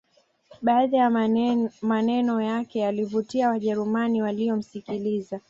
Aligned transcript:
Baadhi 0.61 0.95
ya 0.95 1.09
maneno 1.81 2.41
yake 2.41 2.79
yalivutia 2.79 3.49
wajerumani 3.49 4.21
waliyomsikiliza 4.21 5.39